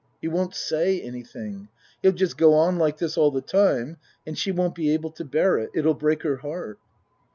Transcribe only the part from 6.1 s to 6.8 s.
her heart."